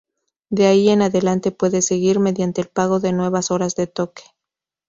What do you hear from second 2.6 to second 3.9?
pago de nuevas "horas de